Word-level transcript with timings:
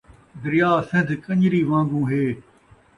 دریا 0.41 0.71
سن٘دھ 0.89 1.15
کن٘ڄری 1.23 1.61
وان٘گوں 1.69 2.05
ہے 2.11 2.25